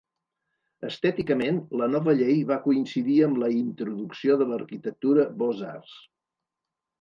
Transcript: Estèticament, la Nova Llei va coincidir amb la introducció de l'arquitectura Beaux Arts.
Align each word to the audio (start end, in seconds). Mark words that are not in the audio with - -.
Estèticament, 0.87 1.59
la 1.81 1.89
Nova 1.95 2.15
Llei 2.21 2.39
va 2.51 2.57
coincidir 2.63 3.19
amb 3.27 3.37
la 3.43 3.51
introducció 3.57 4.39
de 4.43 4.49
l'arquitectura 4.53 5.29
Beaux 5.43 5.63
Arts. 5.75 5.95